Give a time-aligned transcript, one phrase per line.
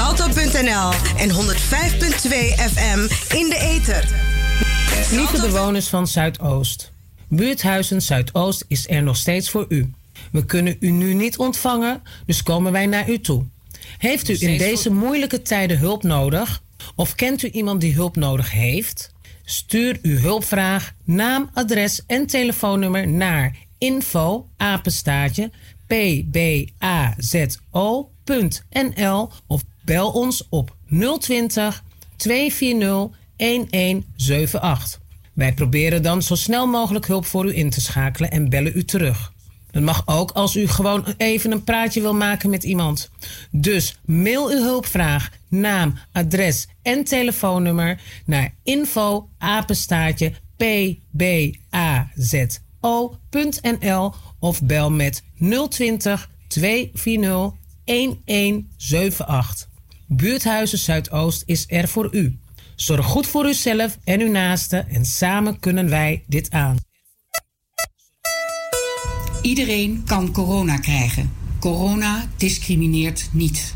[0.00, 1.36] salto.nl en 105.2
[2.72, 2.98] FM
[3.36, 4.08] in de ether.
[5.10, 6.92] Lieve bewoners van Zuidoost.
[7.28, 9.90] Buurthuizen Zuidoost is er nog steeds voor u.
[10.32, 13.44] We kunnen u nu niet ontvangen, dus komen wij naar u toe.
[13.98, 16.62] Heeft u in deze moeilijke tijden hulp nodig?
[16.94, 19.12] Of kent u iemand die hulp nodig heeft?
[19.44, 25.50] Stuur uw hulpvraag, naam, adres en telefoonnummer naar info apenstaatje
[25.86, 27.30] pbazo.nl
[29.46, 30.76] of bel ons op
[31.18, 31.84] 020
[32.16, 35.00] 240 1178.
[35.32, 38.84] Wij proberen dan zo snel mogelijk hulp voor u in te schakelen en bellen u
[38.84, 39.32] terug.
[39.70, 43.10] Dat mag ook als u gewoon even een praatje wil maken met iemand.
[43.50, 51.74] Dus mail uw hulpvraag, naam, adres en telefoonnummer naar info apenstaatje pbazo.nl
[54.38, 55.22] of bel met
[55.68, 57.52] 020 240
[57.84, 59.69] 1178.
[60.12, 62.38] Buurthuizen Zuidoost is er voor u.
[62.76, 66.76] Zorg goed voor uzelf en uw naasten en samen kunnen wij dit aan.
[69.42, 71.32] Iedereen kan corona krijgen.
[71.58, 73.74] Corona discrimineert niet.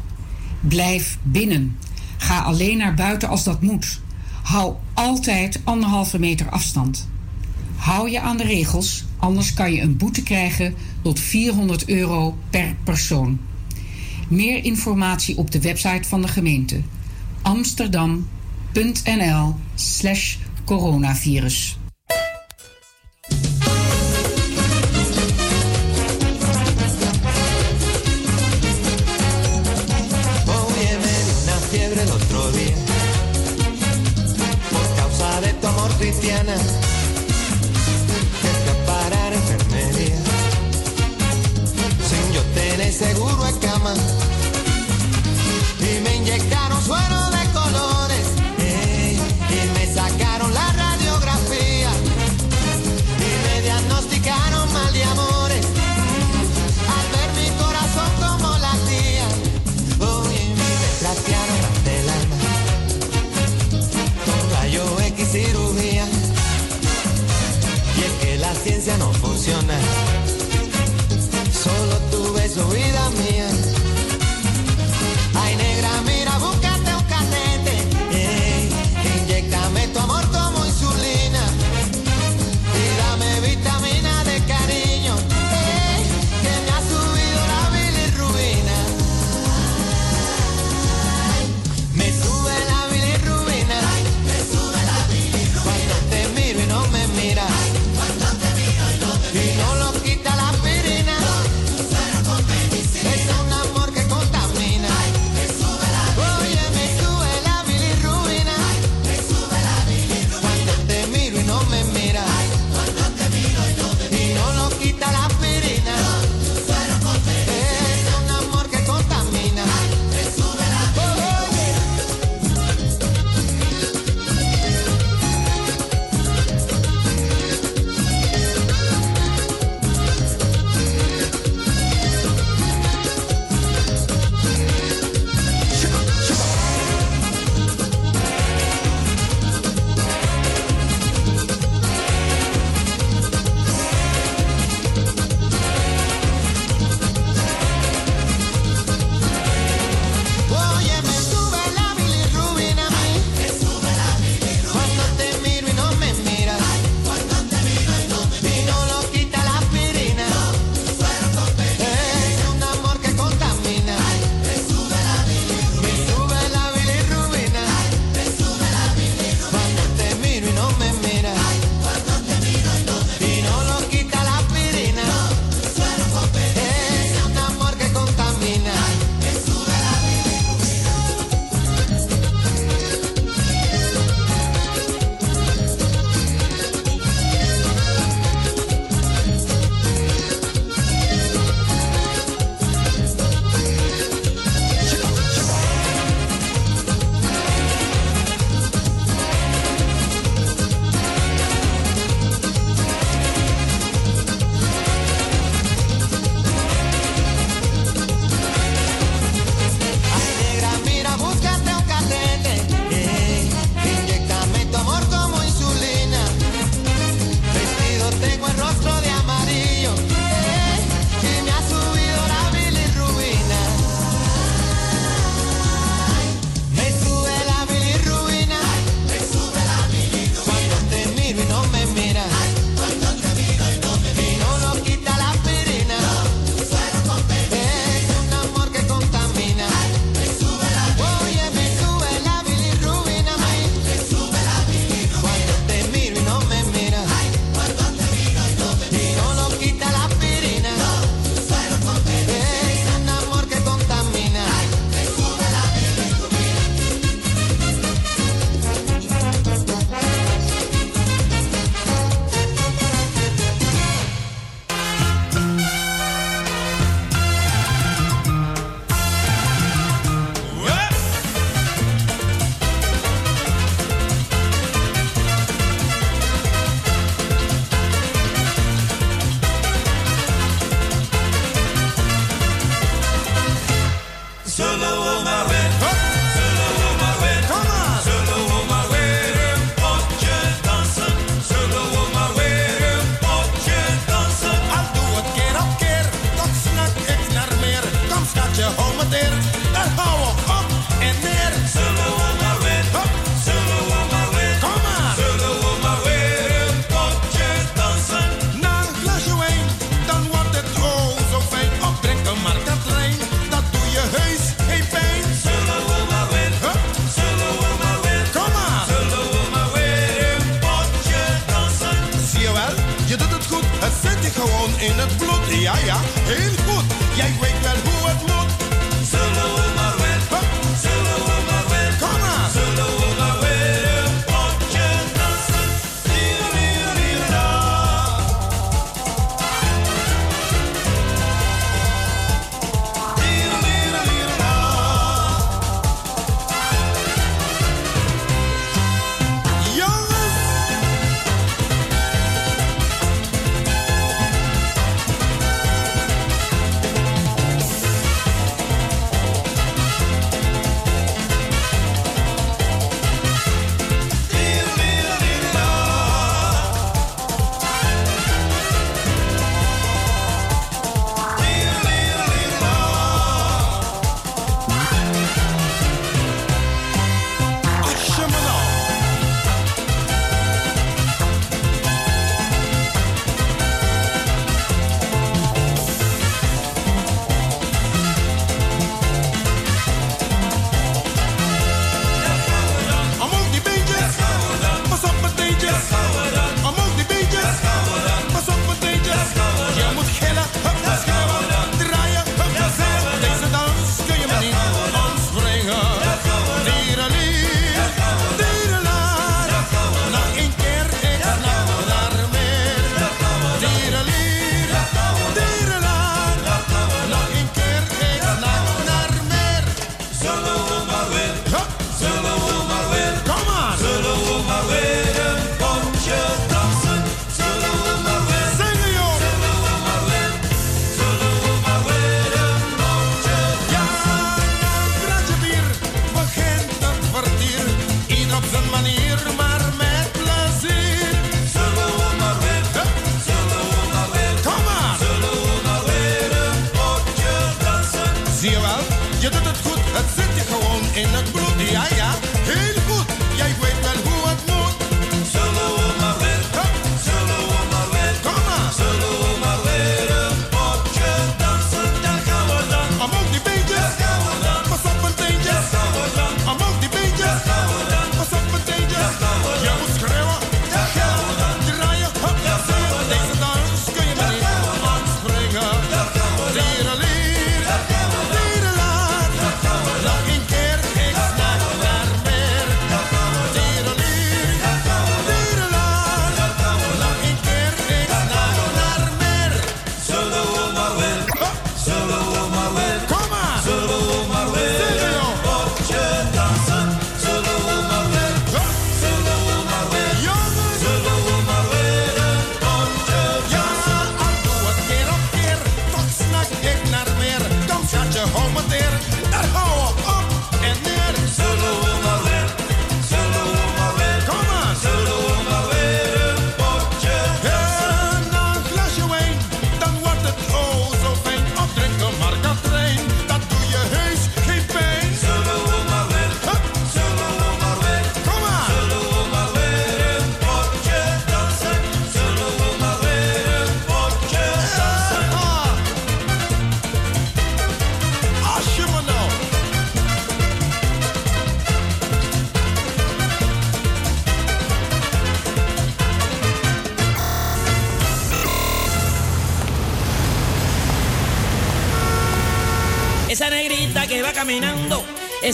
[0.60, 1.78] Blijf binnen.
[2.16, 4.00] Ga alleen naar buiten als dat moet.
[4.42, 7.08] Hou altijd anderhalve meter afstand.
[7.76, 12.76] Hou je aan de regels, anders kan je een boete krijgen tot 400 euro per
[12.84, 13.40] persoon.
[14.28, 16.80] Meer informatie op de website van de gemeente
[17.42, 21.78] amsterdam.nl/slash coronavirus.
[36.46, 36.83] Oye,
[42.94, 43.92] seguro en cama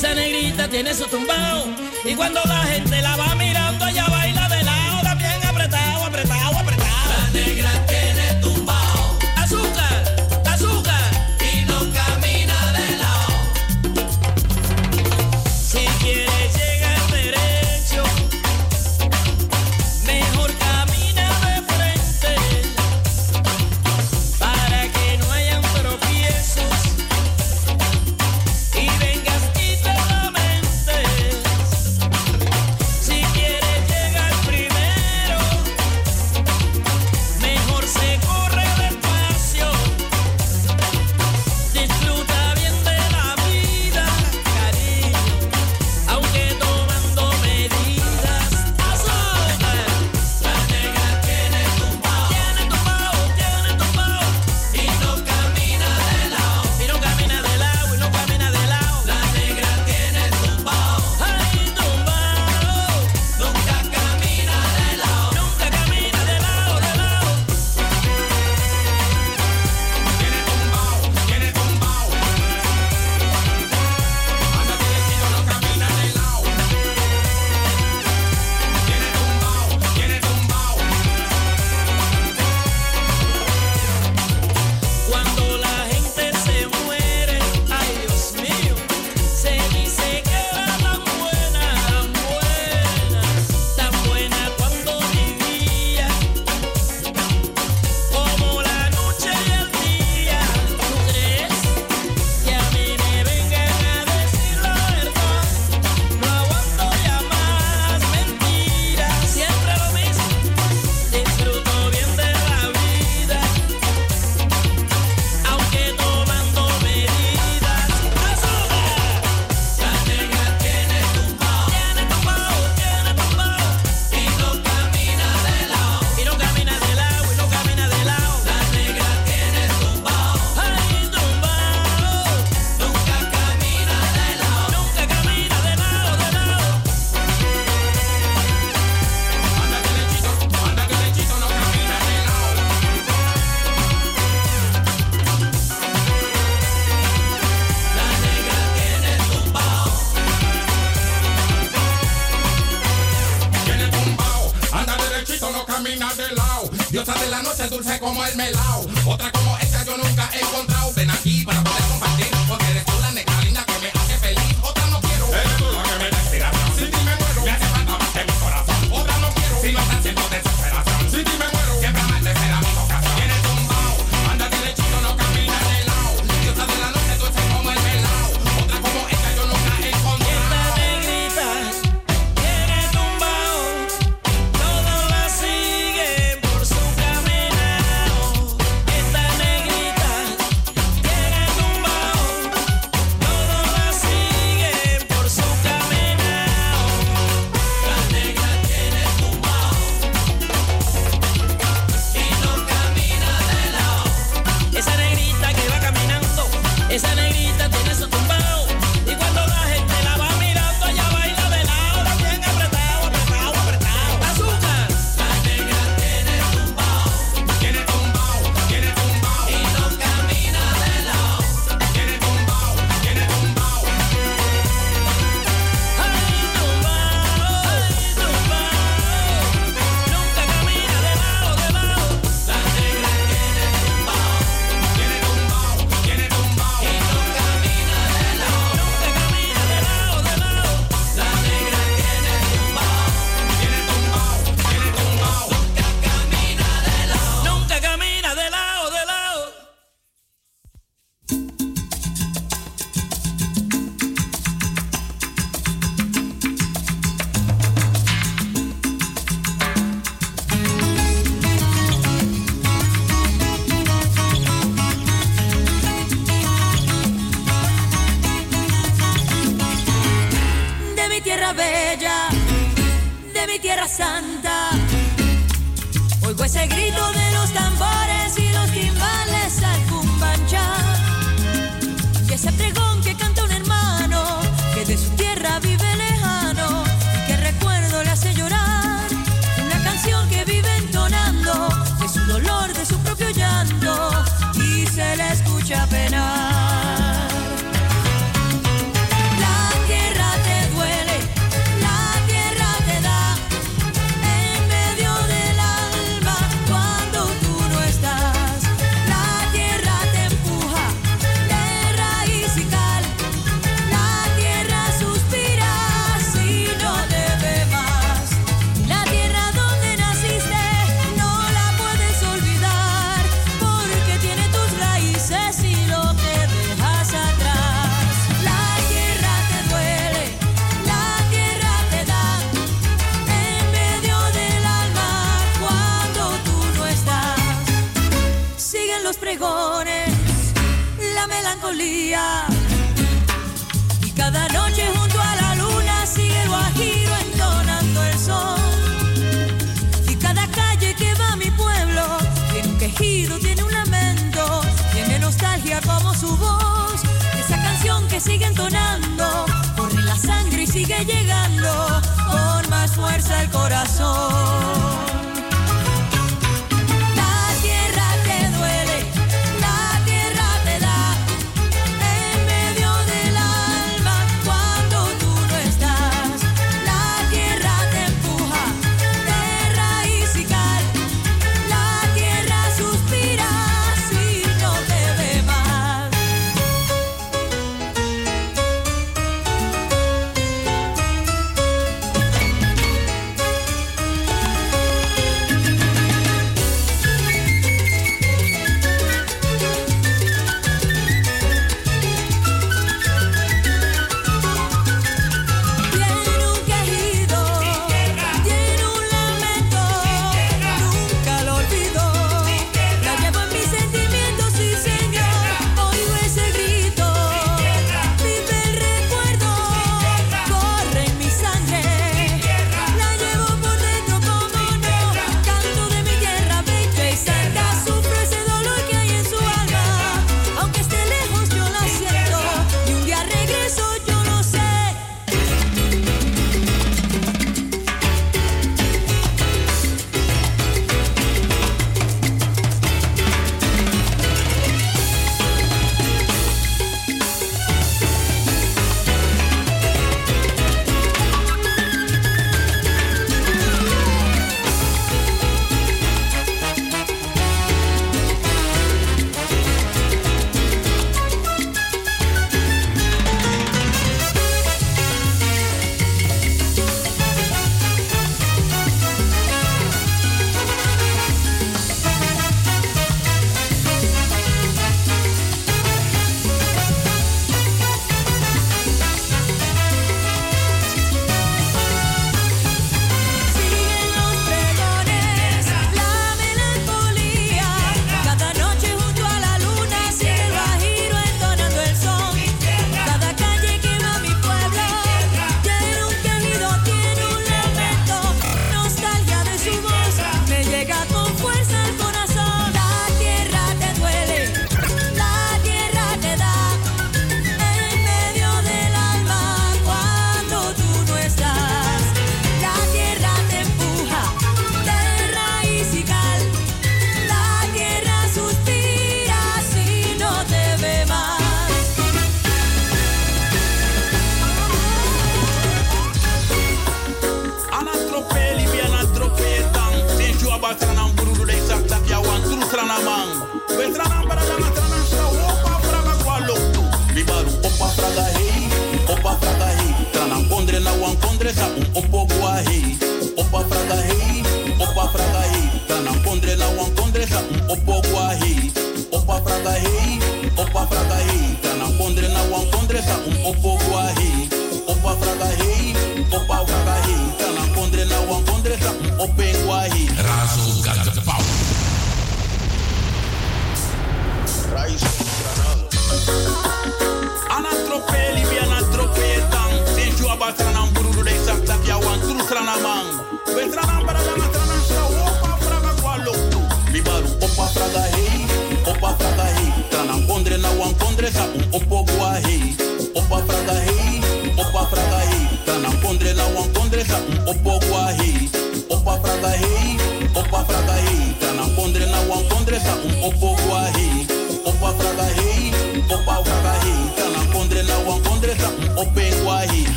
[0.00, 1.66] Esa negrita tiene su tumbao.
[2.06, 3.34] Y cuando la gente la va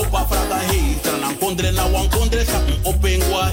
[0.00, 0.96] opa fraga hei.
[1.02, 3.50] Trana kondre na wan kondre sa opengwa.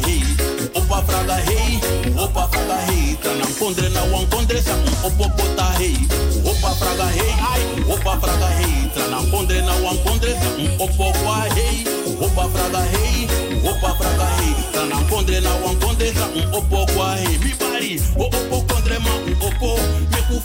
[0.75, 1.79] Opa fraga hei,
[2.17, 3.15] opa fraga hei.
[3.21, 4.73] Trana kondre na wan kondre sa
[5.07, 5.95] opopota hei.
[6.45, 8.89] Opa fraga hei, ai, opa fraga hei.
[8.93, 10.49] Trana kondre na wan kondre sa
[10.83, 11.85] opokwa hei.
[12.21, 13.27] Opa fraga hei,
[13.63, 14.53] opa fraga hei.
[14.73, 17.37] Trana kondre na wan kondre sa opokwa hei.
[17.43, 19.13] Mi bari, opo kondre ma
[19.47, 19.77] opo.
[20.11, 20.37] Me ku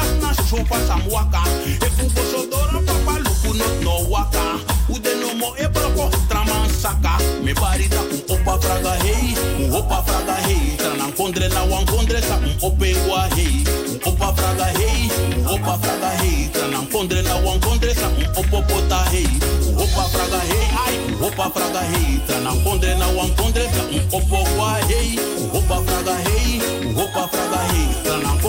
[0.00, 1.42] mala sapta na sopa sam waka.
[1.66, 4.60] E ku bosodora papa luku not no waka.
[4.88, 7.18] Ude no mo e broko traman saka.
[7.42, 10.76] Me bari ta kum opa fraga hei, un opa fraga hei.
[10.76, 13.64] Tranan kondre na wan kondre sa un ope gua hei.
[13.90, 16.50] Un opa fraga hei, un opa fraga hei.
[16.52, 19.26] Tranan kondre na wan kondre sa un opopota hei.
[19.66, 22.20] Un opa fraga hei, ai, un opa fraga hei.
[22.26, 25.18] Tranan kondre na wan kondre sa un opo gua hei.
[25.38, 27.86] Un opa fraga hei, un opa fraga hei.
[28.04, 28.39] Tranan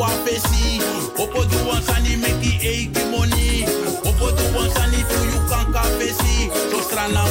[0.00, 3.64] Opo du wan san i meki eiki money.
[4.08, 6.48] Opo du wan san i tu you kan ka fesi.
[6.88, 7.24] Strana.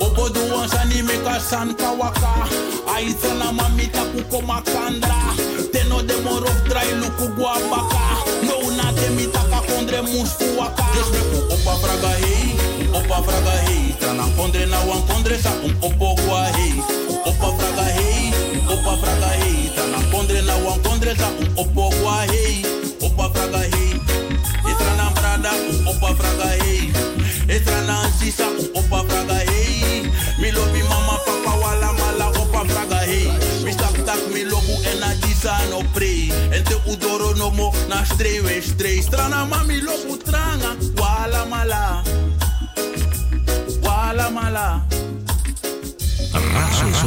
[0.00, 2.46] Opo du wan san i meka san kawaka.
[2.94, 5.34] Ai trana mami taku koma kandra.
[5.72, 8.22] Teno de moro dry luku gua baka.
[8.46, 8.92] No na
[11.50, 12.54] opa fraga hei,
[12.94, 13.94] opa fraga hei.
[14.00, 15.50] Trana kondre na wan kondre sa
[15.82, 16.46] opo gua
[22.02, 22.62] gua hei.
[23.00, 24.00] Opa fraga hei.
[24.70, 26.92] Etrana brada un opa fraga hei.
[27.48, 30.10] Etrana sisa un opa fraga hei.
[30.40, 33.30] Mi lobi mama papa wala mala opa fraga hei.
[33.64, 36.30] Mi tak tak mi lobu en a disa no pre.
[36.50, 39.02] En te udoro no mo na strewe stre.
[39.02, 39.80] Strana mami
[40.24, 40.51] tranga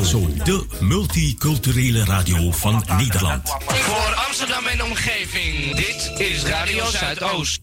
[0.05, 3.49] Razo, de multiculturele radio van Nederland.
[3.67, 7.61] Voor Amsterdam en omgeving, dit is Radio Zuidoost.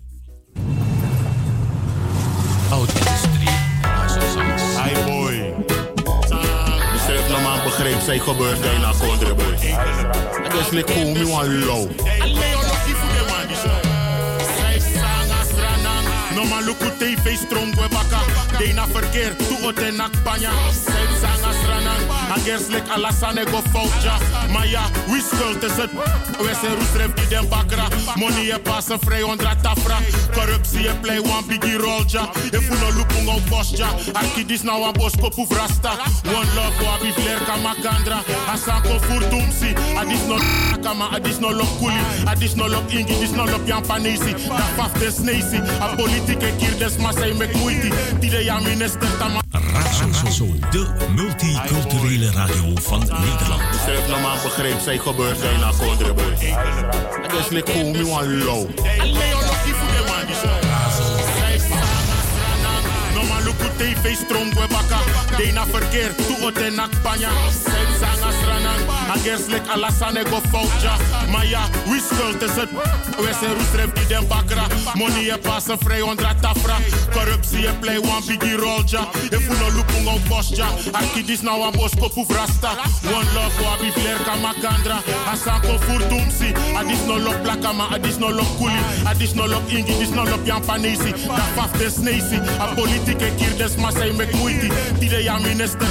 [4.85, 5.55] Hi boy.
[6.92, 9.57] Besef nou maar begreep, zij gebeurt bijna kondre boy.
[10.42, 11.90] Het is like hoe me wan low.
[16.35, 18.20] No man luku TV strong we baka
[18.59, 20.50] Dena verkeer tu ote nak panya
[22.33, 24.16] Stranang Agerslik Alassane go foutja.
[24.53, 25.90] Maar ja, wie schuld is het?
[26.38, 27.88] We zijn roesref die den bakra.
[28.14, 29.99] Money je passen vrij onder tafra.
[30.33, 32.31] Corruptie je play one biggie rolja.
[32.51, 33.88] If you no lupung op bosja.
[34.12, 35.90] Arki dis nou een bos kopu rasta.
[36.25, 38.18] One love wa bi flair kamakandra.
[38.53, 39.75] Asan ko furtumsi.
[39.97, 40.37] Adis no
[40.85, 42.01] kama, adis no lop kuli.
[42.25, 44.33] Adis no lop ingi, dis no lop yan panisi.
[44.49, 45.61] Da faf des neisi.
[45.81, 47.90] A politieke kier des masai mek muiti.
[48.21, 49.40] Tide ya minister tama.
[49.53, 53.62] Razo, de multiculturele radio van Nederland.
[53.85, 54.37] Ze heeft normaal
[54.82, 56.56] zij gebeurt zijn naar Kondre boy.
[57.22, 58.68] Dat is like cool, me one low.
[63.14, 65.00] De op tv strong we baka.
[65.37, 67.30] Dena verkeer, toe ote nak panya.
[67.64, 68.32] Zij
[69.22, 69.42] zanga stranan.
[69.42, 70.96] Agers lek Alassane go foutja.
[71.30, 72.70] Maar ja, wie schuld is het?
[73.16, 74.66] We zijn roesref die den bakra.
[74.94, 76.76] Money je passen vrij onder tafra.
[77.12, 79.08] Corruptie je play one biggie rolja.
[79.30, 80.66] If you no lupung op bosja.
[80.92, 82.70] Arki dis nou een bos kopu rasta.
[83.04, 84.98] One love wa bi flair kamakandra.
[85.32, 86.52] Asan ko furtumsi.
[86.76, 88.80] Adis no lop plakama, adis no lop kuli.
[89.04, 91.12] Adis no lop ingi, dis no lop yan panisi.
[91.26, 92.00] Da faf des.
[92.58, 94.68] A politieke kier des masai mek muiti.
[94.98, 95.38] Tide ya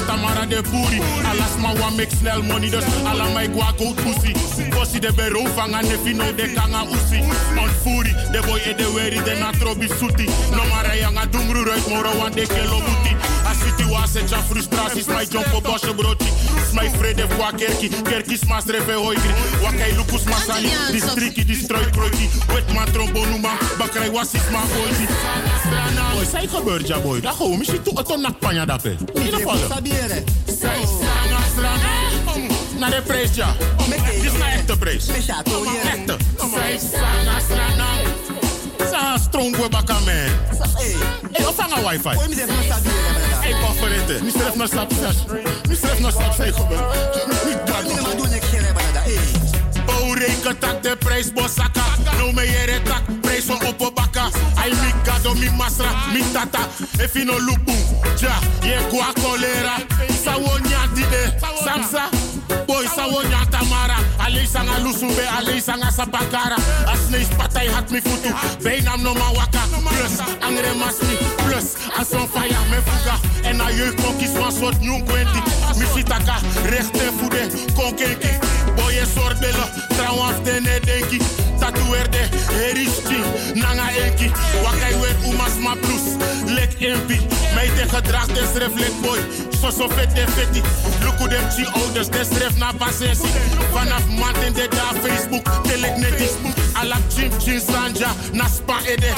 [0.08, 1.02] Tamara de Puri.
[1.30, 2.84] Alas ma wa make snel money dus
[3.22, 4.34] ala mai gwa go pussy.
[4.70, 7.20] Bossi de bero vanga nefi no de kanga usi.
[7.58, 10.26] On furi, de boy e de weri de na trobi suti.
[10.52, 13.16] No mara yanga dumru ruit moro wan de kelo buti.
[13.46, 16.30] A city wa se ja frustraties, my jump op bosje broti.
[16.70, 19.34] Smai vrede kwa kerki, kerki smas hoigri.
[19.64, 22.30] Wakai lukus masani, distriki, distroi kroiki.
[22.54, 25.08] Wet man trombonu man, bakrai wasis man oiti.
[26.14, 27.22] Boy, sai gebeurt ja boy.
[27.22, 28.96] Da gewoon, misschien toe het nak panya dape.
[29.14, 29.58] In ieder geval.
[30.46, 32.01] Sai sanga strana.
[32.82, 33.56] Na de prijs ja.
[33.78, 35.08] Dit is na echte prijs.
[35.08, 36.18] Echte.
[36.38, 37.86] Sai sanga strana.
[38.92, 40.06] Sa strong we baka man.
[41.32, 42.10] Hey, of hanga wifi.
[42.10, 43.54] Hey,
[44.08, 44.24] het.
[44.24, 45.16] Mister heeft nog stap zes.
[45.68, 46.84] Mister heeft nog stap zes gebeurd.
[47.46, 47.84] Niet dat.
[49.86, 51.84] Oh, reken tak de prijs bosaka.
[52.18, 54.30] No me yere tak, prijs van op baka.
[54.56, 56.68] Ai mi gado mi masra, mi tata.
[56.98, 57.74] If you no lupu,
[58.20, 58.40] ja,
[58.90, 59.76] kwa kolera.
[60.24, 62.10] Sawonya dide, samsa.
[63.02, 63.98] Boy, sawonya tamara.
[64.20, 66.58] Ali sanga lusumbe, ali sanga sapakara.
[66.88, 68.30] Asneis patay hat mi futu.
[68.64, 69.62] Beinam no ma waka.
[69.90, 71.18] Plus, angre masmi.
[71.46, 73.20] Plus, as on fire me fuga.
[73.44, 75.42] En a jeugd kon kies van soort nieuw kwenti.
[75.78, 76.36] Mi fitaka,
[76.66, 78.51] rechte voede, konkenki.
[78.76, 81.20] Boy, je soort bellen, trouw af de ne denki.
[81.60, 82.18] Tatoeerde,
[82.52, 83.20] heristi,
[83.54, 84.32] nanga enki.
[84.64, 86.06] Wakai weer umas ma plus,
[86.46, 86.80] lek.
[87.56, 89.20] Mij de gedrag des ref lek boy,
[89.62, 90.62] so so vet de fetti.
[91.04, 93.28] Luku dem chi ouders, des ref na passensi.
[93.74, 96.32] Vanaf maand in de da Facebook, telek netis.
[96.82, 99.14] Alak chim chin sanja, na spa ede.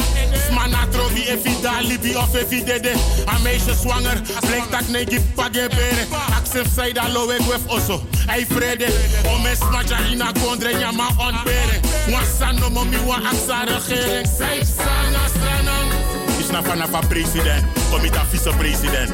[0.48, 2.94] Sma na trovi efi da libi of efi dede.
[3.28, 6.04] A meisje zwanger, blik tak ne gip bere.
[6.38, 8.02] Aksef say da lowe gwef oso.
[8.28, 8.88] Ei vrede,
[9.34, 11.80] omes maja ina kondre nyama on bere.
[12.12, 12.68] Wansan no
[13.08, 14.28] wa aksa regering.
[14.28, 15.92] Sanga stranang.
[16.40, 19.12] Is na van een president, komita vice-president.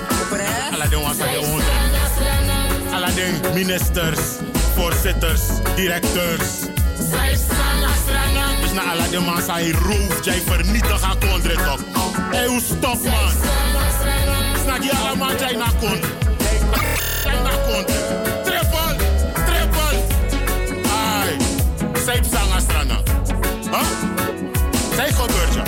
[0.74, 2.94] Alla den wansa de honderd.
[2.94, 4.20] Alla den ministers,
[4.76, 5.42] voorzitters,
[5.76, 6.66] directeurs.
[8.80, 11.42] Na alla den wansa hij roof, jij vernietig haar toch.
[12.32, 13.32] Hey, hoe stop man.
[14.64, 16.08] Snag je allemaal jij na kondre.
[17.24, 17.94] Jij na kondre.
[18.44, 18.96] Triple,
[19.46, 20.02] triple.
[20.92, 21.38] Ai,
[22.06, 23.04] zij sanga stranang.
[23.72, 23.82] Huh?
[24.96, 25.68] Zij gebeurt.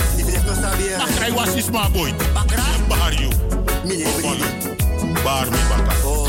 [0.98, 2.14] Ach, hij was is maar boy.
[2.88, 3.30] Bahar you.
[5.24, 5.92] Bahar mi baka.
[6.04, 6.21] Ay,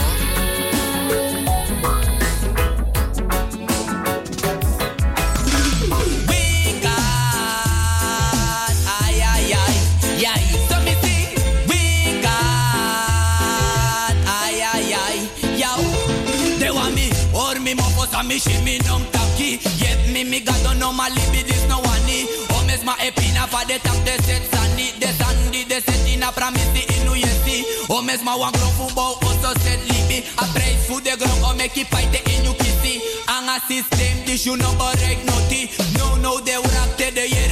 [18.32, 19.60] me shimmy num taki.
[19.60, 22.24] Yep, me me got no normally be this no one ni.
[22.56, 26.32] O mesma epina pa de tap de set sani, de sandi de set in a
[26.32, 27.56] promise the inu yesi.
[27.90, 30.24] O mesma wan grow football also set libi.
[30.40, 32.94] A praise food de grow o make it fight the inu kisi.
[33.28, 35.68] Anga system this you no correct noti.
[35.98, 37.51] No no de urakte de yere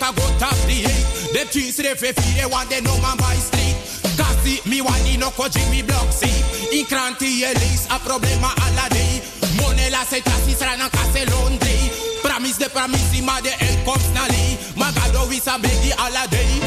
[0.00, 1.06] like a go top the eight.
[1.32, 3.76] The cheese ref if they want they know man by street.
[4.16, 6.30] Kasi mi wani no ko Jimmy block see.
[6.72, 9.22] In kranti elis a problema alla day.
[9.56, 11.74] Money la se tasi srana kase Londre.
[12.22, 14.58] promise de promise ma de el comes nali.
[14.76, 16.60] Magado we sa begi alla day.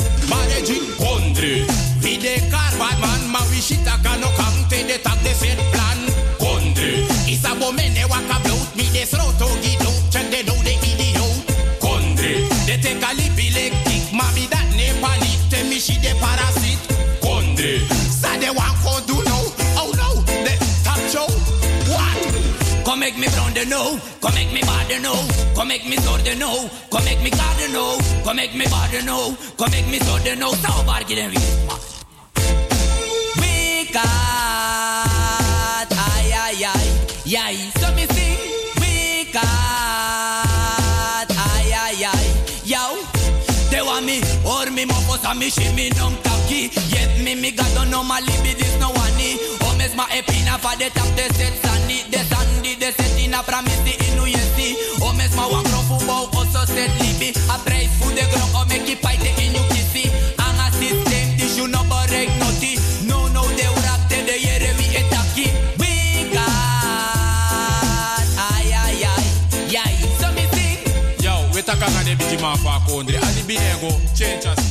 [0.97, 1.65] Kondre.
[1.99, 5.59] Vi de car bad man ma we shita kano kam te de tak de set
[5.71, 5.99] plan.
[6.39, 7.07] Kondre.
[7.27, 9.51] Isa bo mene waka bloat mi de sroto.
[15.81, 16.79] Panik te mi shi de parasit.
[17.21, 17.81] Kondre.
[18.21, 19.37] Sa de wan kon do no.
[19.77, 20.23] Oh no.
[20.25, 21.27] De top show.
[21.89, 22.85] What?
[22.85, 25.97] Come make me brown the know, come make me bad the know, come make me
[25.97, 29.35] sword the know, come make me god the know, come make me bad the know,
[29.57, 30.51] come make me sword the know.
[30.53, 31.31] So bad get in
[33.93, 36.85] got ay ay ay,
[37.23, 37.55] yay.
[37.79, 38.50] So me sing,
[45.31, 46.69] a me shimmy nong taki.
[46.91, 49.21] Yet me me got know my libi this no one
[49.63, 53.41] O mes ma epina de tap de set sandy, de sandy, de set in a
[53.43, 54.75] promise inu yesi.
[55.01, 57.33] O mes ma wan profu bow also set libi.
[57.49, 60.11] A prijs voor de grond o make it fight in you kissy.
[60.37, 62.29] Anga system this you no borek.
[63.07, 65.47] No no de urak de yere vi etaki.
[65.79, 66.51] We got
[70.55, 70.77] me.
[71.23, 73.17] Yo, we taka na de biti ma fa kondre.
[73.17, 74.70] Ali binego, change us.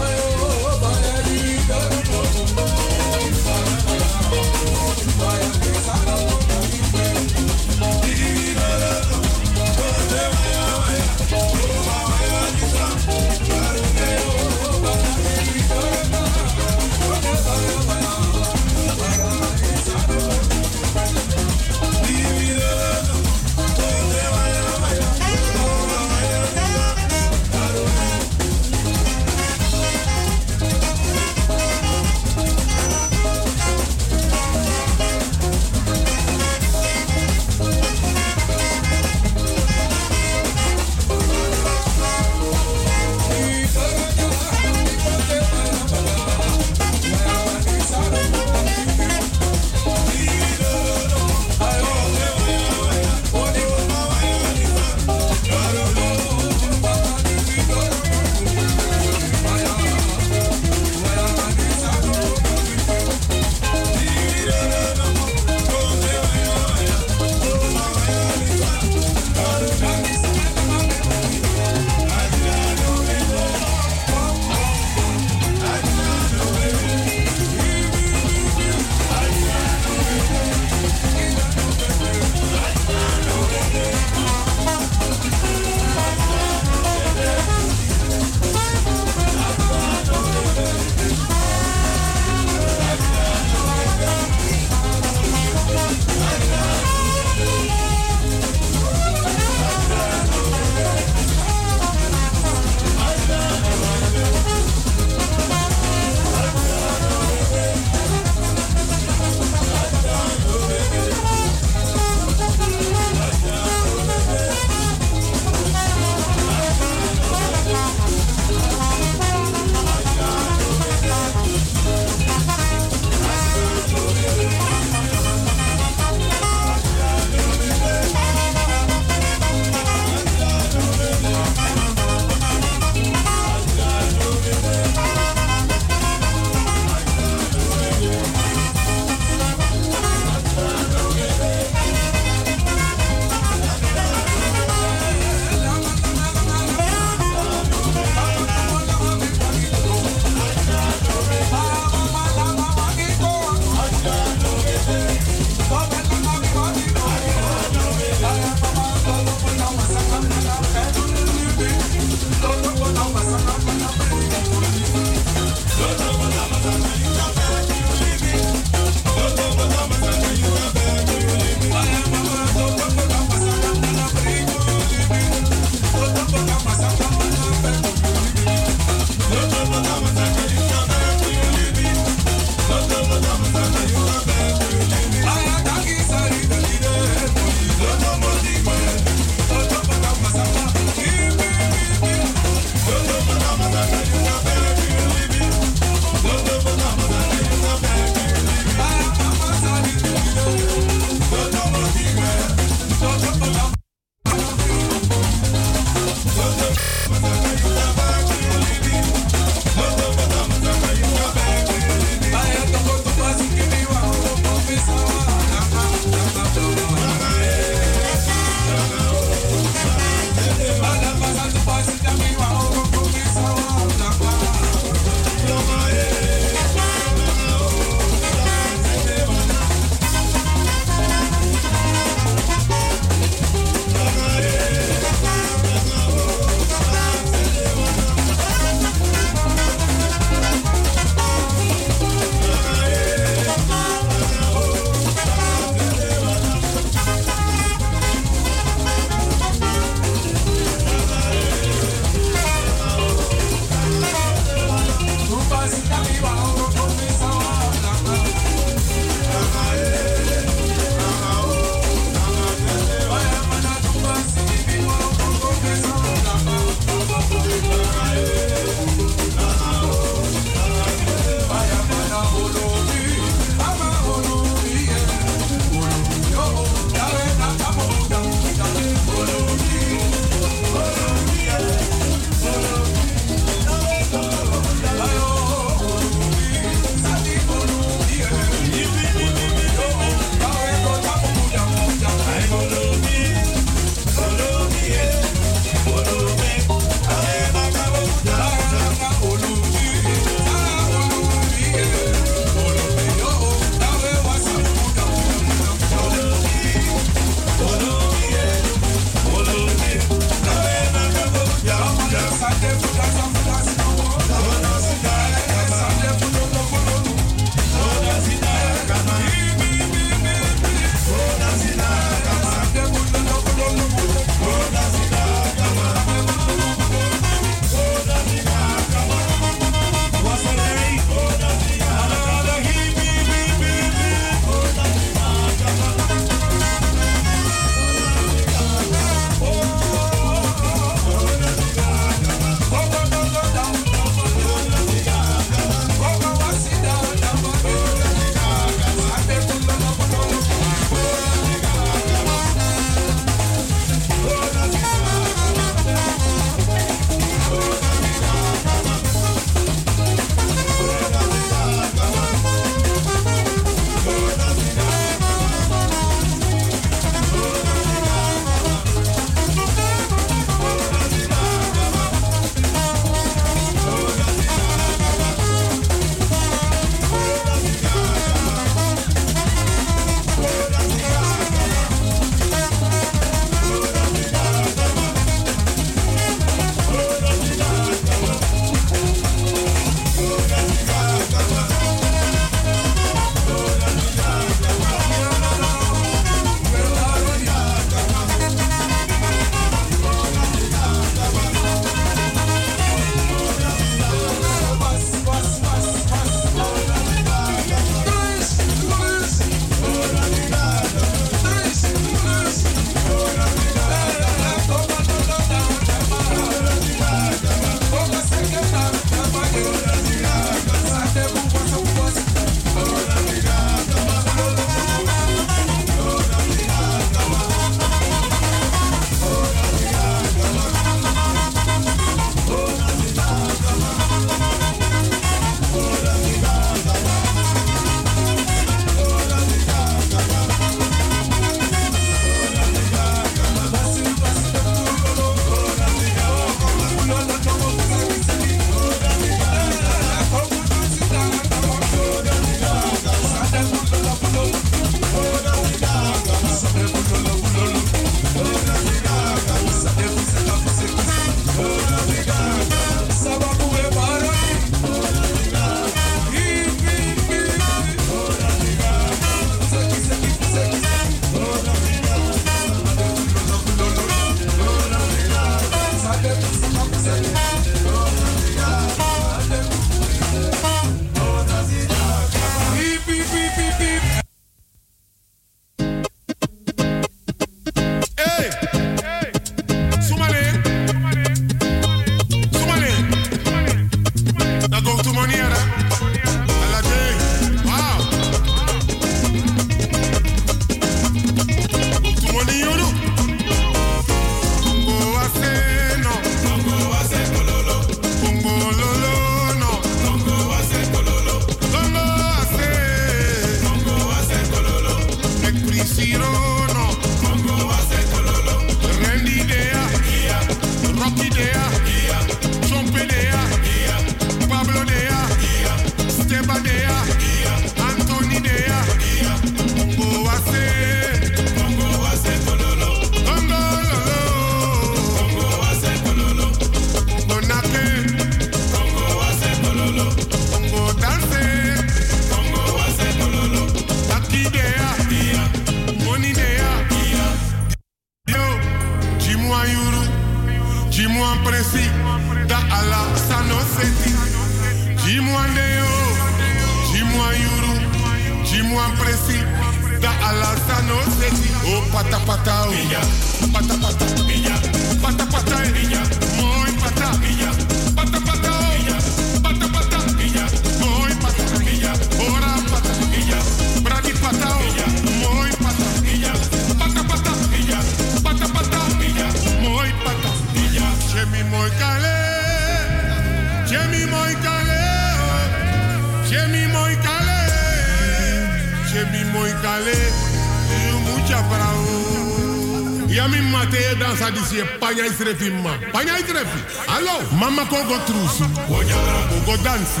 [594.18, 595.70] dansa disi panya isrefi ma.
[595.92, 596.58] Panya isrefi.
[596.88, 598.44] Allo, mama kogo trusu.
[598.66, 600.00] Kogo dansi.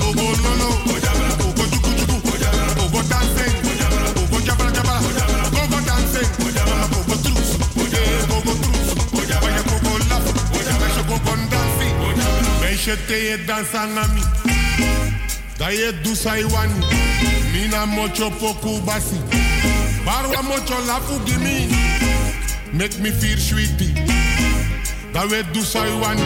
[0.00, 0.68] Kogo lolo.
[1.38, 2.20] Kogo juku juku.
[2.76, 3.56] Kogo dancing.
[4.14, 5.00] Kogo jabra jabra.
[5.52, 6.28] Kogo dancing.
[6.68, 7.58] Mama kogo trusu.
[7.92, 8.96] Eh, Kogo trusu.
[9.40, 10.32] Panya kogo lafu.
[10.52, 11.88] Meisje kogo dansi.
[12.62, 14.22] Meisje te je dansa nami.
[15.58, 16.86] Da je dusa iwani.
[17.52, 19.20] Mina mocho poku basi.
[20.06, 21.75] Barwa mocho lafu gimi.
[22.76, 23.94] Make me feel sweetie.
[25.12, 26.22] Da we dusa iwani.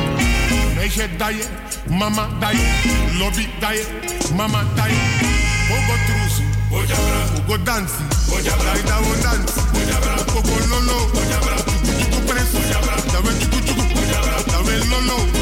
[0.76, 1.44] Meisje daye.
[1.88, 2.66] Mama daye.
[3.18, 3.84] Lobby daye.
[4.36, 4.96] Mama daye.
[5.68, 6.42] Kogo trusu.
[7.36, 8.03] Kogo dansi.
[8.86, 9.61] Da wo dansi.
[10.32, 11.11] Kogo lolo.
[11.76, 12.53] Juku juku press.
[13.12, 13.84] Da we juku juku.
[14.51, 15.39] Da we lolo.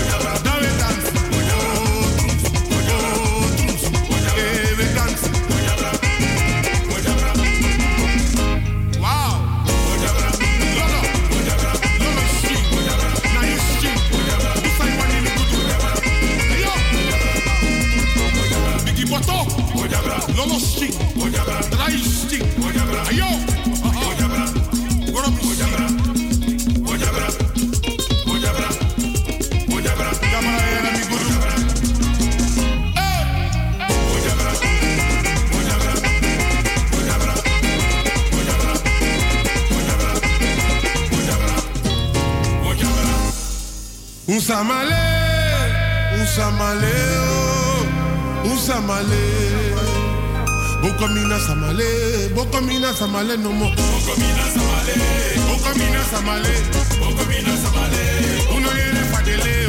[44.58, 44.96] Usamale,
[46.20, 46.94] usamale,
[47.30, 49.22] oh, usamale.
[50.82, 53.70] Bokomina samale, bokomina samale no mo.
[53.70, 54.96] Bokomina samale,
[55.46, 56.54] bokomina samale,
[56.98, 58.02] bokomina samale.
[58.56, 59.67] Uno yere fadele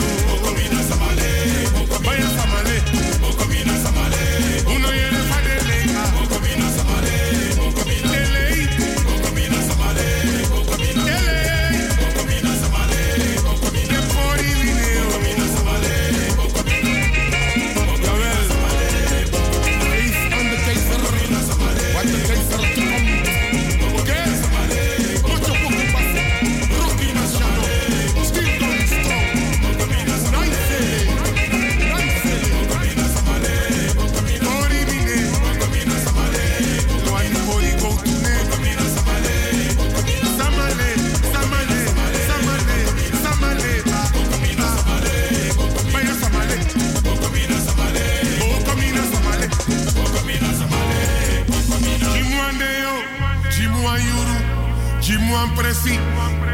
[55.70, 56.00] presi,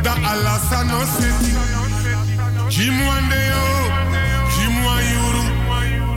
[0.03, 1.51] da alasa no seti.
[2.69, 3.63] Jimwande yo,
[4.55, 5.43] Jimwan yuru,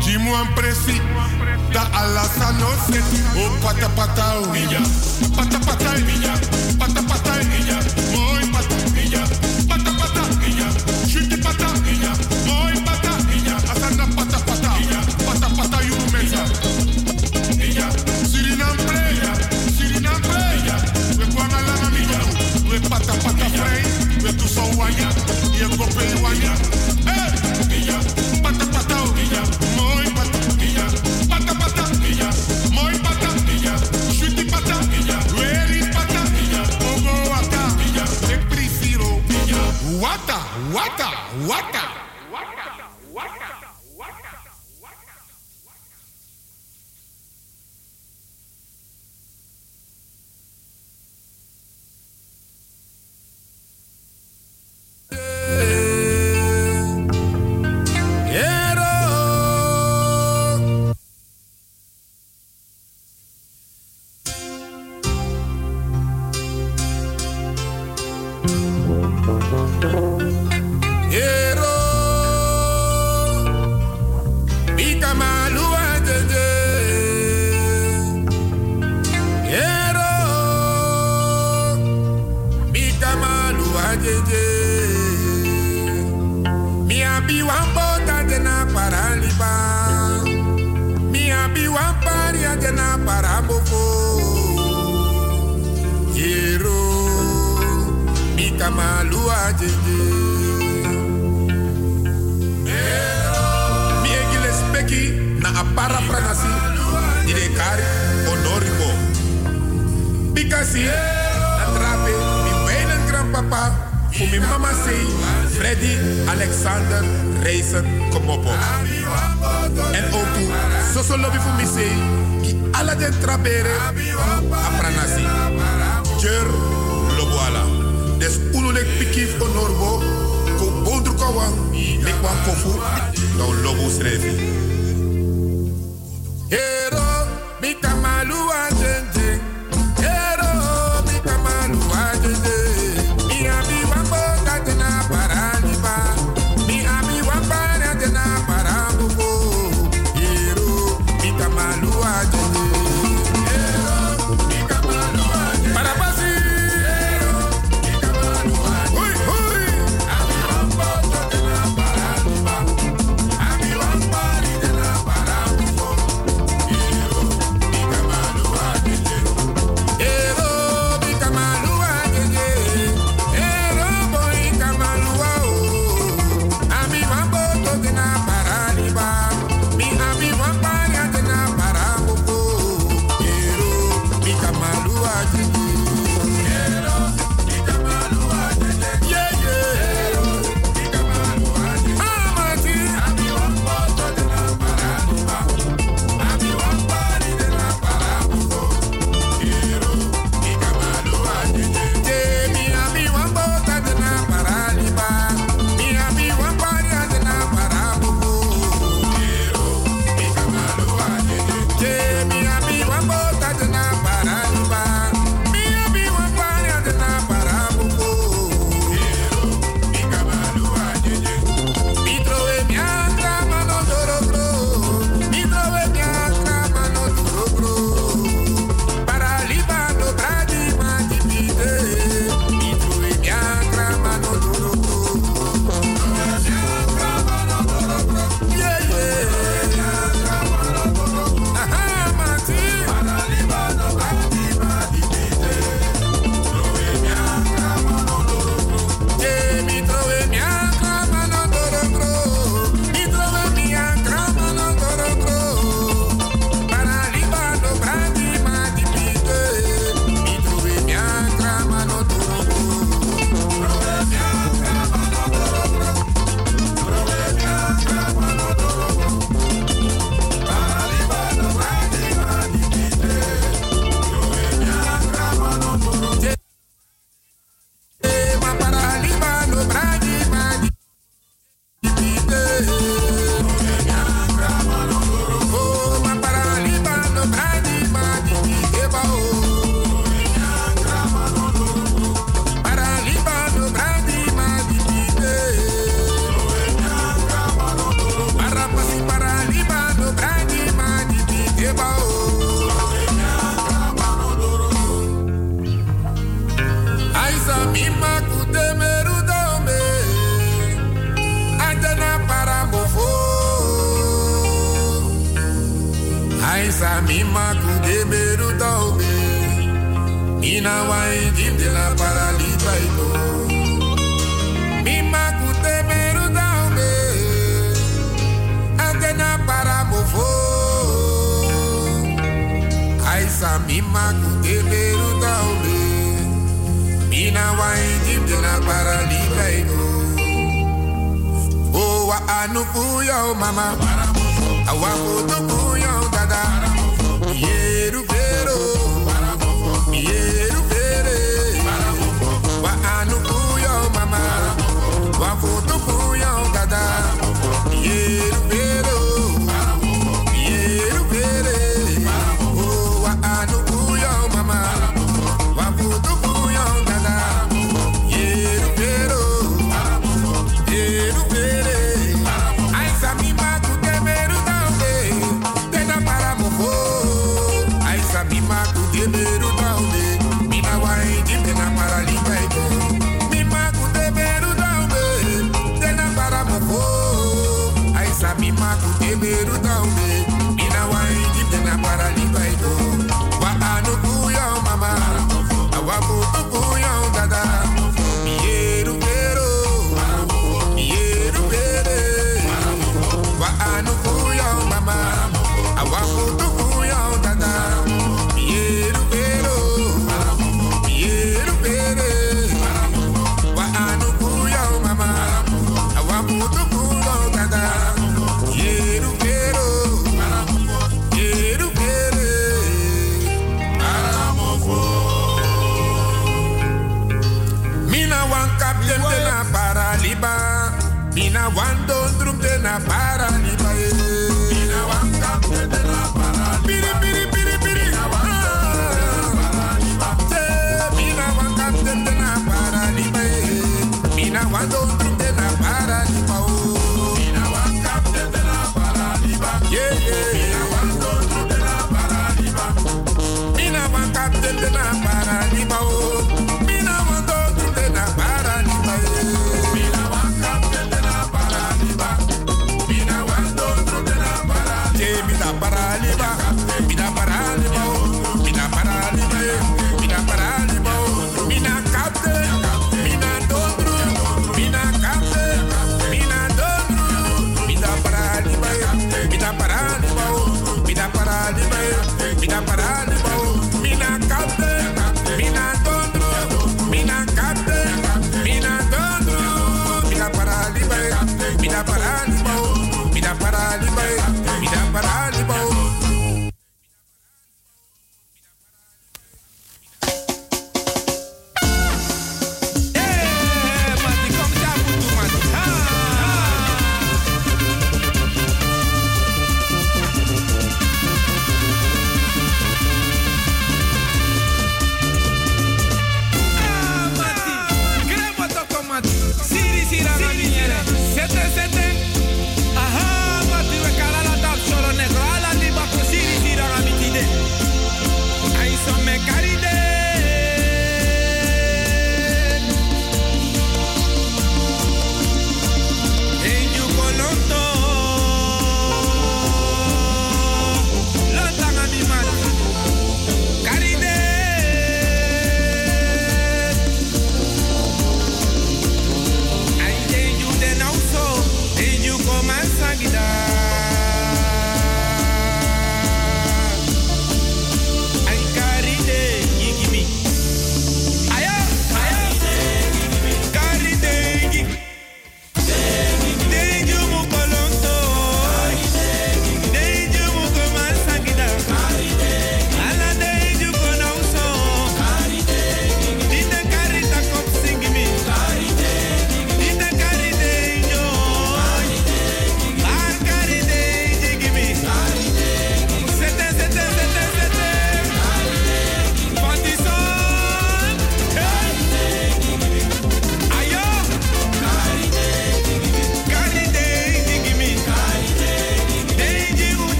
[0.00, 1.00] Jimwan presi,
[1.72, 3.20] da alasa no seti.
[3.36, 4.44] O pata pata o,
[5.36, 6.35] pata pata e,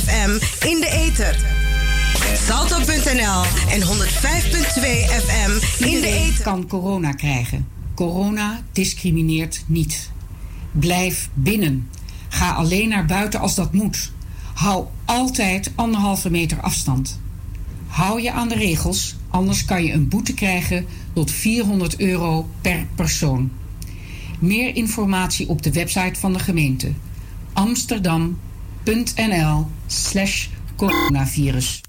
[0.00, 0.30] FM
[0.66, 1.38] in de ether.
[2.46, 3.86] Salto.nl en 105.2
[5.24, 6.42] FM in de ether.
[6.42, 7.68] kan corona krijgen.
[7.94, 10.10] Corona discrimineert niet.
[10.72, 11.88] Blijf binnen.
[12.28, 14.12] Ga alleen naar buiten als dat moet.
[14.54, 17.20] Hou altijd anderhalve meter afstand.
[17.86, 22.86] Hou je aan de regels, anders kan je een boete krijgen tot 400 euro per
[22.94, 23.50] persoon.
[24.38, 26.92] Meer informatie op de website van de gemeente
[27.58, 31.87] amsterdam.nl slash coronavirus.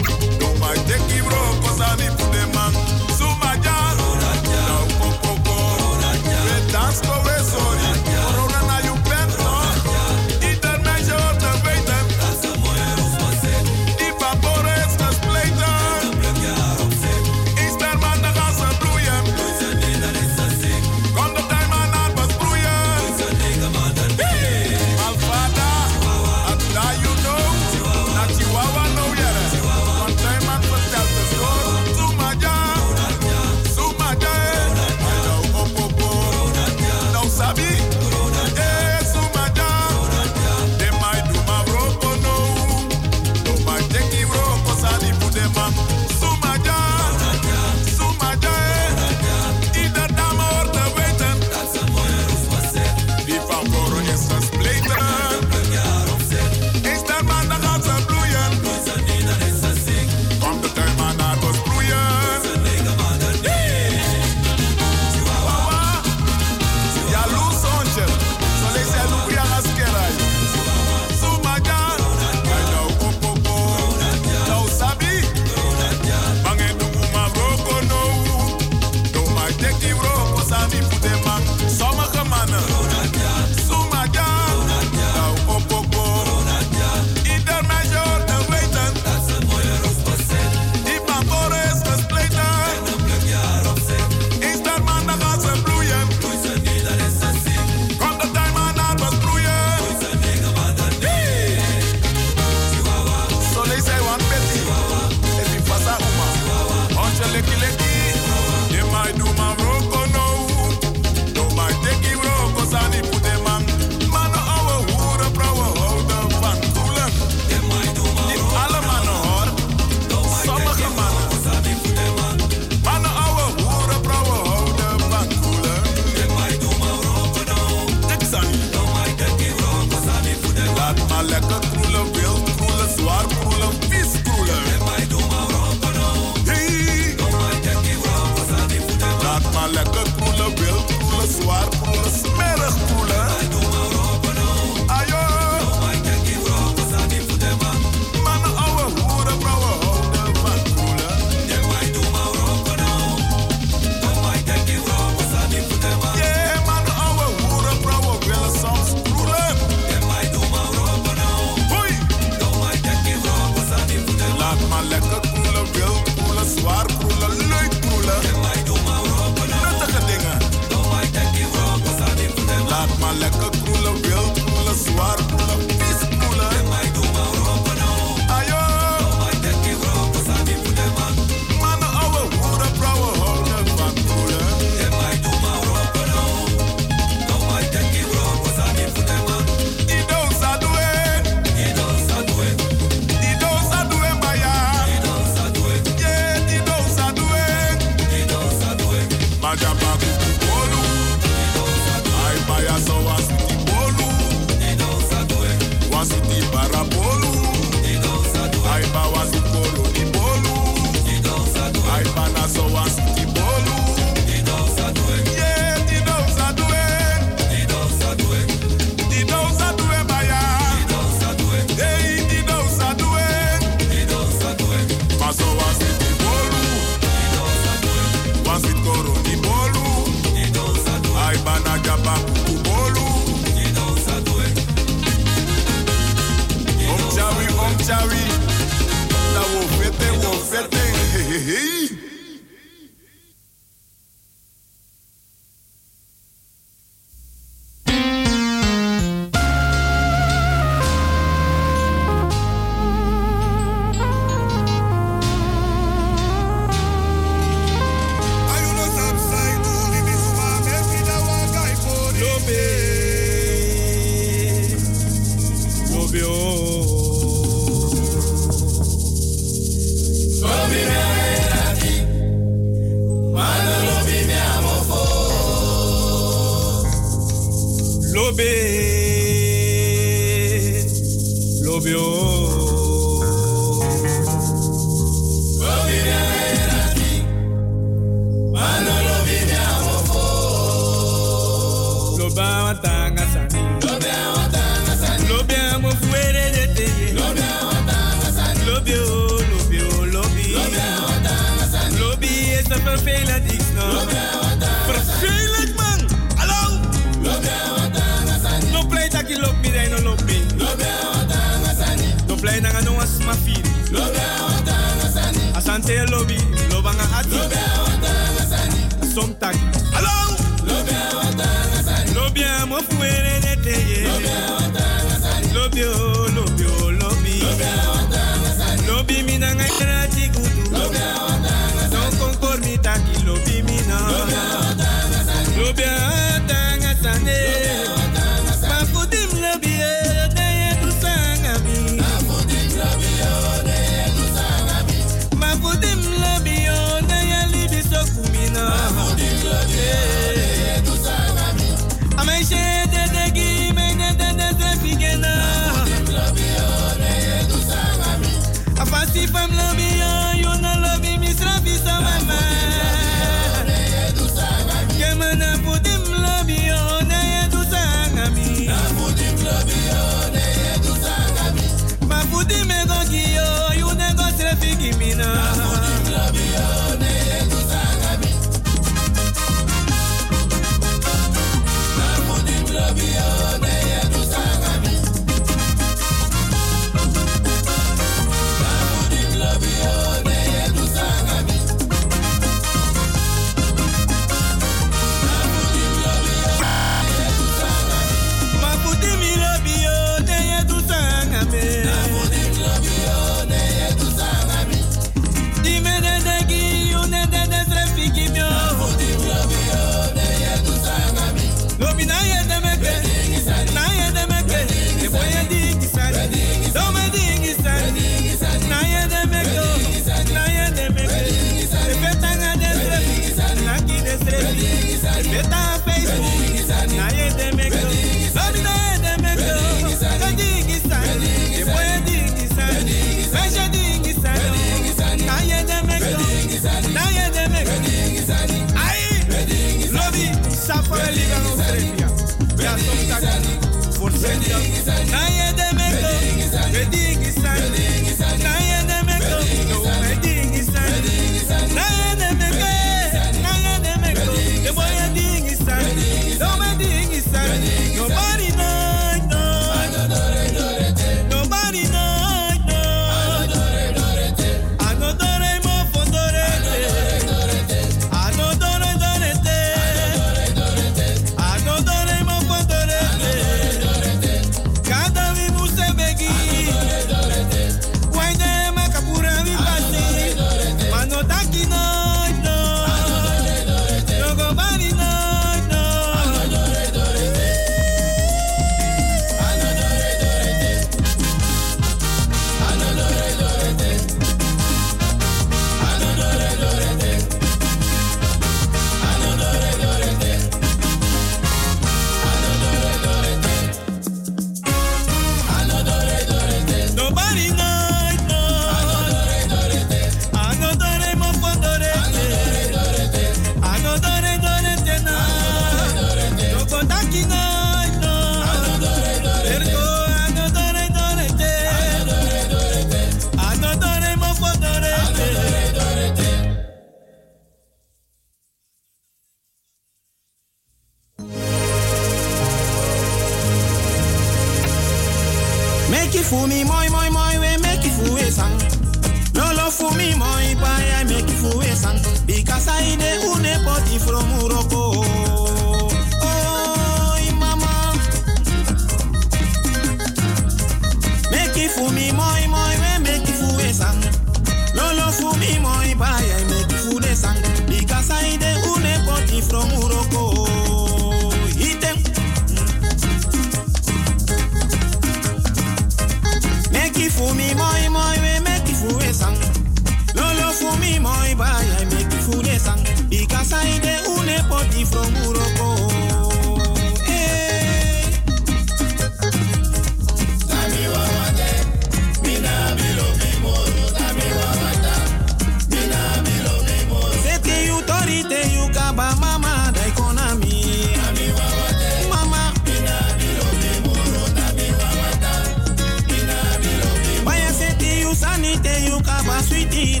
[599.00, 600.00] You kaba sweetie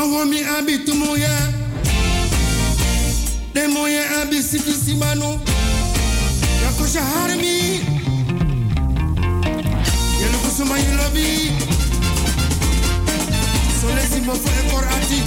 [0.00, 1.34] Wawomi abi tumuya.
[3.54, 5.40] Demoye abi sifisi manu.
[6.62, 7.80] Yakosha harmi.
[10.20, 11.50] Yelukusuma yelobi.
[13.80, 15.22] Solesi mofo ekorati.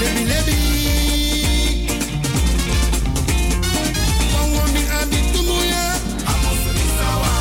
[0.00, 0.56] Lebi lebi.
[4.34, 5.82] Wawomi abi tumuya.
[6.26, 7.32] Amosu bisawa.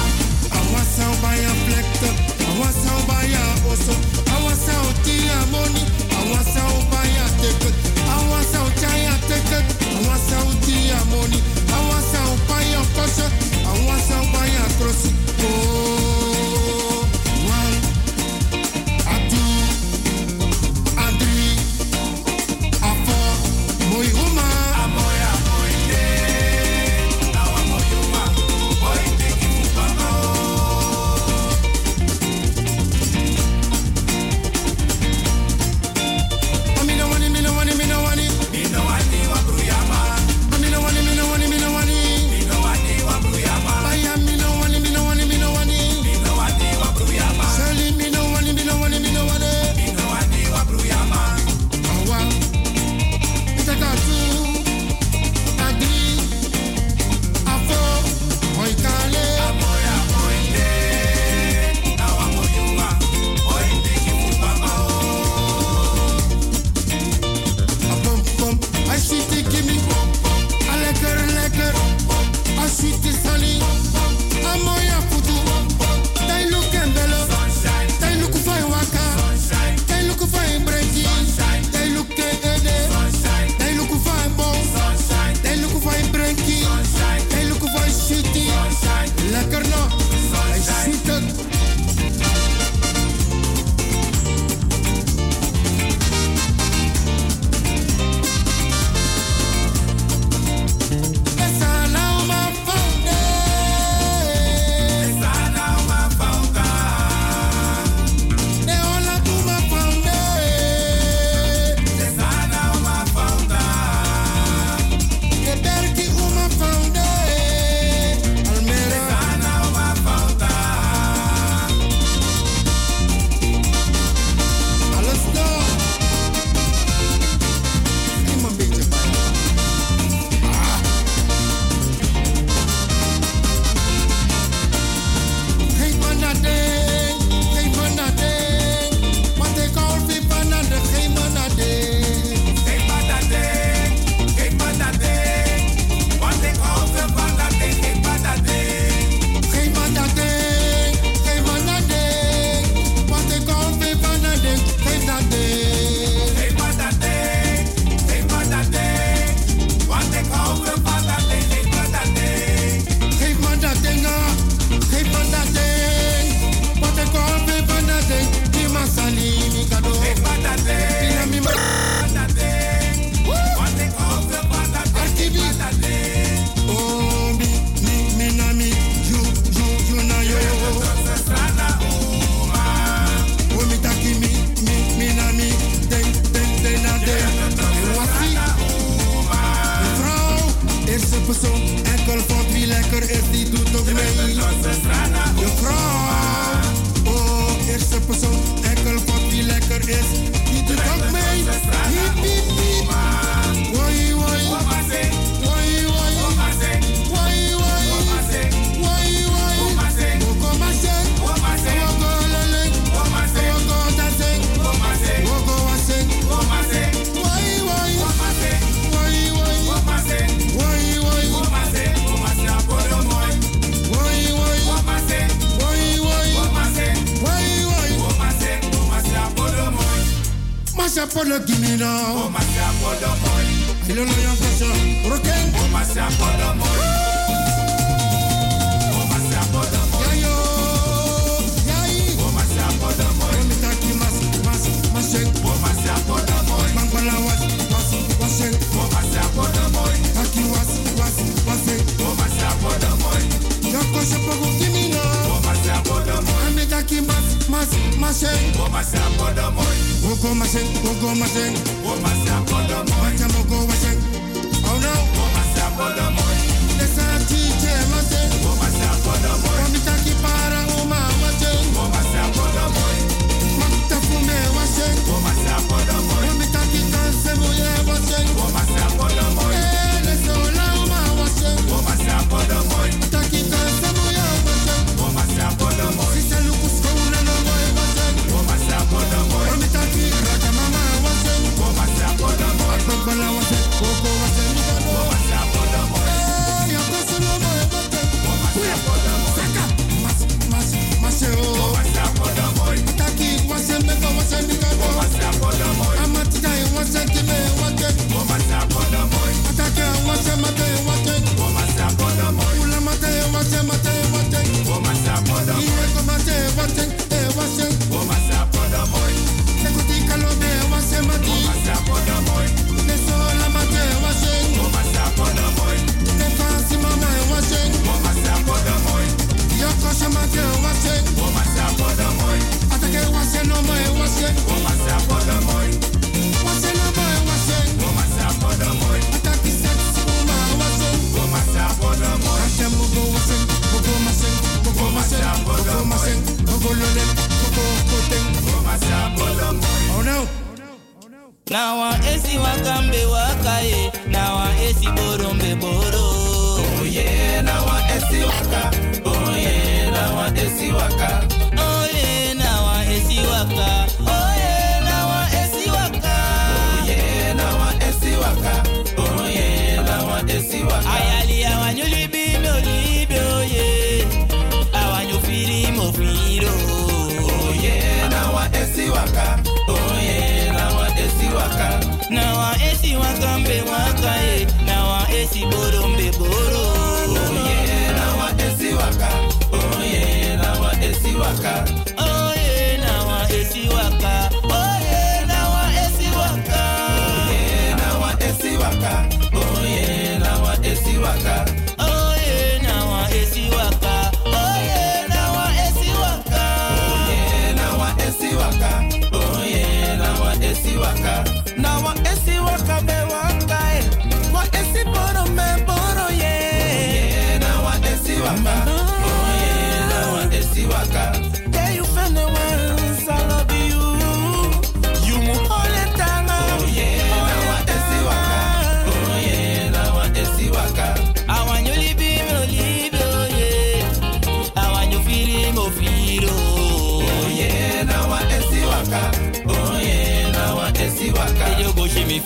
[0.58, 2.10] Awa sauba ya flekte.
[2.50, 4.19] Awa sauba ya oso
[6.30, 7.74] awasa upaya teket
[8.10, 8.66] I want some
[9.98, 11.44] awasa utia moni.
[11.74, 13.26] Awasa upaya koshe
[13.66, 15.12] awasa upaya krosi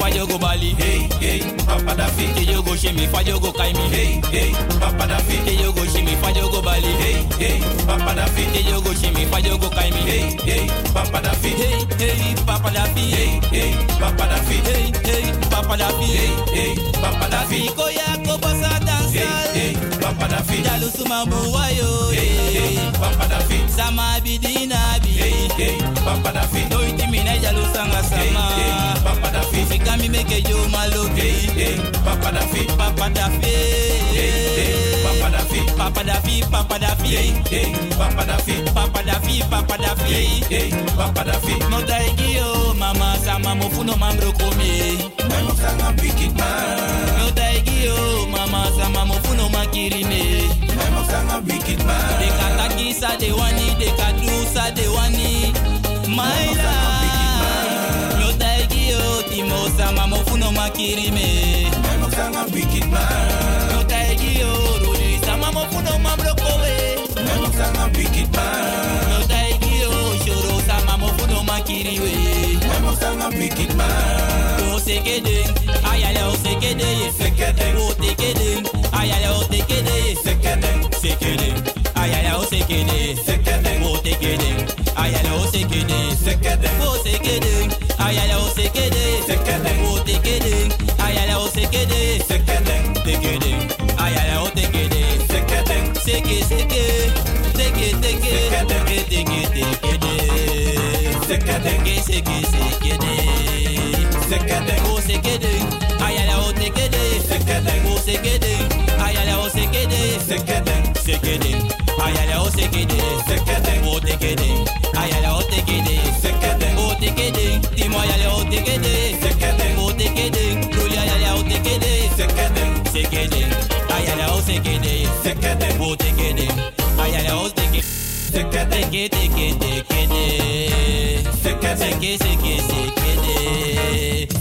[0.03, 0.75] fajogo bali.
[0.77, 2.25] Hey, hey, papa da fi.
[2.35, 3.87] Kejogo shimi fajogo kaimi.
[3.95, 5.37] Hey, hey, papa da fi.
[5.45, 6.91] Kejogo shimi fajogo bali.
[7.01, 8.43] Hey, hey, papa da fi.
[8.53, 10.01] Kejogo shimi fajogo kaimi.
[10.09, 11.49] Hey, hey, papa da fi.
[11.49, 13.01] Hey, hey, papa da fi.
[13.15, 14.55] Hey, hey, papa da fi.
[14.67, 16.05] Hey, hey, papa da fi.
[16.17, 17.59] Hey, hey, papa da fi.
[17.77, 19.27] Koya kobosa dansa.
[19.55, 20.61] Hey, hey, papa da fi.
[20.63, 22.11] Dalu sumabuwa yo.
[22.11, 23.57] Hey, hey, papa da fi.
[23.71, 25.11] Sama bidina bi.
[25.15, 26.67] Hey, hey, papa da fi.
[26.69, 28.43] Doiti mina jalu sanga sama.
[28.51, 33.45] Hey, hey, papa dafi fika mi meke yo malobi hey, hey, papa dafi papa dafi
[33.45, 39.03] hey, hey, papa dafi papa dafi papa dafi hey, hey, papa dafi papa
[39.49, 44.97] papa dafi hey, hey, papa dafi no mama sama mo funo mamro komi
[45.29, 50.49] I'm wicked man no daigi yo mama sama mo funo makirine
[51.13, 54.33] I'm a wicked man they kata kisa wani they kadu
[54.75, 55.53] de wani
[56.09, 56.82] my
[59.43, 61.71] No daigi yo, timo sama mo funo makirime.
[61.81, 63.71] Memo sanga wicked man.
[63.71, 66.73] No daigi yo, rudi sama mo funo mambro kowe.
[67.15, 69.09] Memo sanga wicked man.
[69.09, 69.91] No daigi yo,
[70.25, 72.11] shoro sama mo funo makiriwe.
[72.67, 74.73] Memo sanga wicked man.
[74.73, 75.45] O sekede,
[75.91, 77.75] ayale o sekede ye sekede.
[77.77, 78.63] O tekede,
[78.93, 80.69] ayale o tekede ye sekede.
[81.01, 81.53] Sekede,
[81.95, 83.15] ayale o sekede.
[84.95, 85.99] Sekede, o sekede.
[86.23, 89.23] Sekede, o sekede, ayale o sekede.
[89.25, 92.21] Sekede, o tekede, ayale o sekede.
[92.27, 93.51] Sekede, tekede,
[93.97, 95.01] ayale o tekede.
[95.27, 96.85] Sekede, seke seke,
[97.57, 98.33] teke teke,
[98.69, 99.41] teke teke
[99.81, 100.13] tekede.
[101.27, 101.73] Sekede,
[102.05, 103.13] seke sekede.
[104.29, 105.53] Sekede, o sekede,
[106.05, 107.03] ayale o tekede.
[107.29, 108.53] Sekede, o sekede,
[109.05, 110.19] ayale o sekede.
[110.27, 110.75] Sekede,
[111.05, 111.53] sekede,
[112.39, 113.01] o sekede.
[113.27, 113.42] Sekede,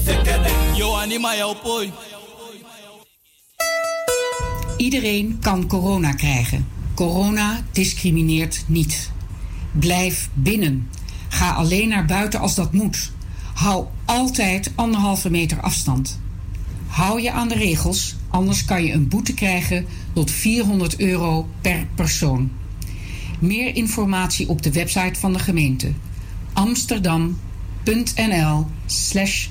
[0.05, 1.31] Sekede, yo anima
[1.63, 1.93] poi.
[4.77, 6.69] Iedereen kan corona krijgen.
[6.95, 9.11] Corona discrimineert niet.
[9.73, 10.89] Blijf binnen.
[11.29, 13.13] Ga alleen naar buiten als dat moet.
[13.55, 16.21] Hou altijd anderhalve meter afstand.
[16.87, 21.87] Hou je aan de regels, anders kan je een boete krijgen tot 400 euro per
[21.95, 22.51] persoon.
[23.39, 25.93] Meer informatie op de website van de gemeente
[26.53, 29.49] amsterdam.nl/slash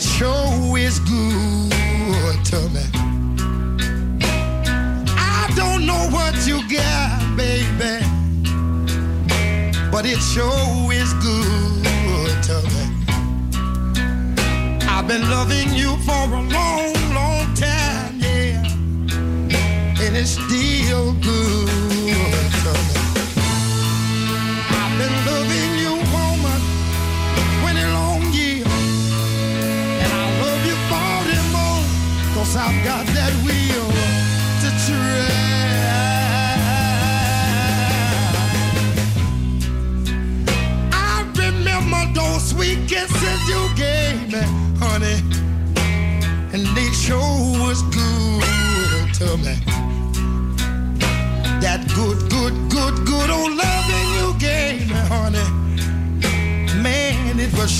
[0.00, 0.39] it's sure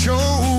[0.01, 0.50] show.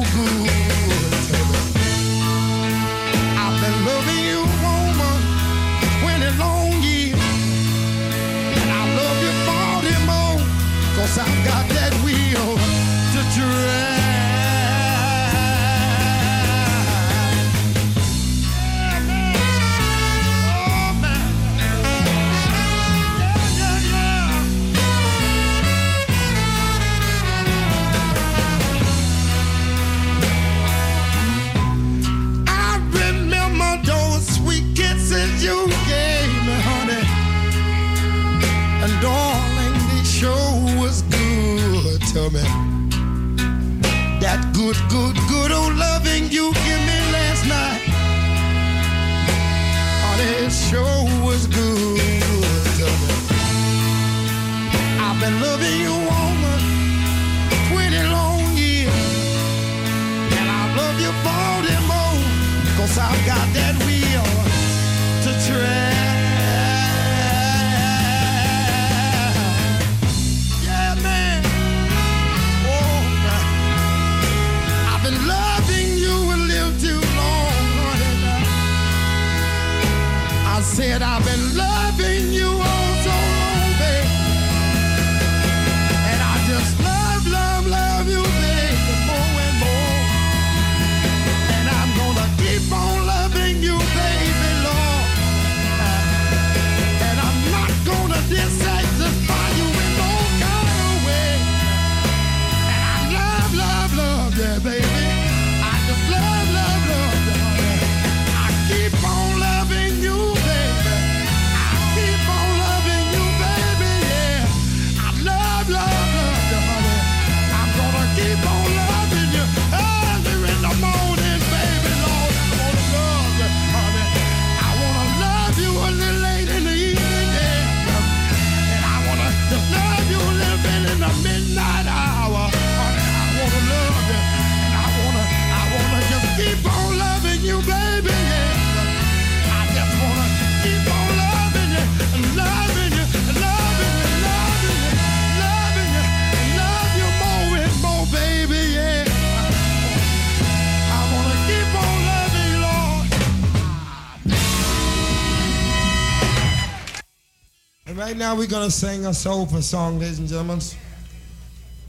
[158.42, 160.58] we're going to sing a soulful song, ladies and gentlemen,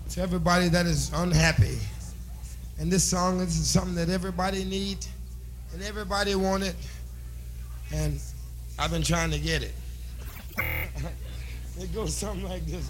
[0.07, 1.79] to everybody that is unhappy.
[2.77, 5.09] And this song is something that everybody needs
[5.73, 6.75] and everybody want it.
[7.91, 8.19] And
[8.77, 9.73] I've been trying to get it.
[11.79, 12.87] it goes something like this.